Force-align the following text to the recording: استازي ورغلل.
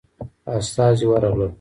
استازي 0.57 1.05
ورغلل. 1.07 1.49